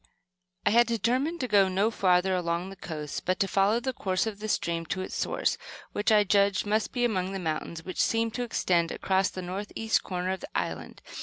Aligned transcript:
I 0.65 0.71
had 0.71 0.87
determined 0.87 1.41
to 1.41 1.47
go 1.47 1.67
no 1.67 1.91
further 1.91 2.33
along 2.33 2.71
the 2.71 2.75
coast, 2.75 3.23
but 3.23 3.39
to 3.39 3.47
follow 3.47 3.79
the 3.79 3.93
course 3.93 4.25
of 4.25 4.39
the 4.39 4.47
stream 4.49 4.83
to 4.87 5.01
its 5.01 5.13
source 5.13 5.59
which 5.91 6.11
I 6.11 6.23
judged 6.23 6.65
must 6.65 6.91
be 6.91 7.05
among 7.05 7.33
the 7.33 7.37
mountains 7.37 7.85
which 7.85 8.01
seemed 8.01 8.33
to 8.33 8.41
extend 8.43 8.91
across 8.91 9.29
the 9.29 9.43
northeast 9.43 10.01
corner 10.01 10.31
of 10.31 10.39
the 10.39 10.49
island. 10.57 11.03